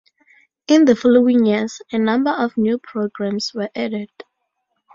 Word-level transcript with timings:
In 0.67 0.85
the 0.85 0.95
following 0.95 1.45
years, 1.45 1.79
a 1.91 1.99
number 1.99 2.31
of 2.31 2.57
new 2.57 2.79
programs 2.79 3.53
were 3.53 3.69
added. 3.75 4.09